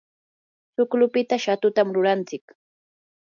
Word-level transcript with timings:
chuklupita 0.73 1.35
shatutam 1.43 1.87
rurantsik. 1.95 2.45